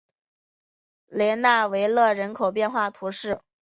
[1.05, 3.39] 雷讷维勒人口变化图示